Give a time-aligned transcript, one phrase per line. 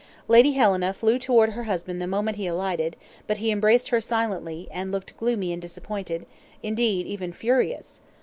[0.27, 2.95] Lady Helena flew toward her husband the moment he alighted;
[3.27, 6.25] but he embraced her silently, and looked gloomy and disappointed
[6.63, 8.01] indeed, even furious.